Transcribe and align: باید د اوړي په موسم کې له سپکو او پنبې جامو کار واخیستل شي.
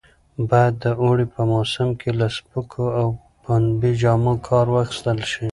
باید 0.49 0.73
د 0.83 0.85
اوړي 1.01 1.25
په 1.33 1.41
موسم 1.51 1.89
کې 1.99 2.09
له 2.19 2.27
سپکو 2.37 2.85
او 2.99 3.07
پنبې 3.43 3.91
جامو 4.01 4.33
کار 4.47 4.65
واخیستل 4.75 5.17
شي. 5.31 5.47